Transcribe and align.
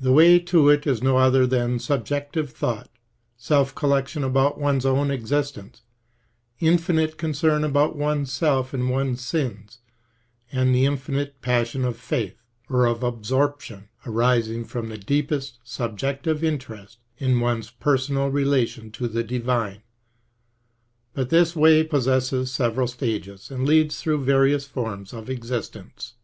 The 0.00 0.14
way 0.14 0.38
to 0.38 0.70
it 0.70 0.86
is 0.86 1.02
no 1.02 1.18
other 1.18 1.46
than 1.46 1.78
subjective 1.78 2.50
thought, 2.52 2.88
self 3.36 3.74
collection 3.74 4.24
about 4.24 4.58
one's 4.58 4.86
own 4.86 5.10
existence, 5.10 5.82
infinite 6.58 7.18
concern 7.18 7.62
about 7.62 7.94
one's 7.94 8.32
self 8.32 8.72
and 8.72 8.88
one's 8.88 9.20
sins, 9.20 9.80
and 10.50 10.74
the 10.74 10.86
infinite 10.86 11.42
passion 11.42 11.84
of 11.84 11.98
faith 11.98 12.38
or 12.70 12.86
of 12.86 13.02
absorption, 13.02 13.90
arising 14.06 14.64
from 14.64 14.88
the 14.88 14.96
deepest 14.96 15.58
subjective 15.64 16.42
interest 16.42 17.00
in 17.18 17.38
one's 17.38 17.68
per 17.72 17.98
sonal 17.98 18.32
relation 18.32 18.90
to 18.92 19.06
the 19.06 19.22
divine. 19.22 19.82
But 21.12 21.28
this 21.28 21.54
way 21.54 21.84
possesses 21.84 22.50
several 22.50 22.86
stages, 22.86 23.50
and 23.50 23.68
leads 23.68 24.00
through 24.00 24.24
various 24.24 24.64
forms 24.66 25.12
of 25.12 25.28
existence. 25.28 26.14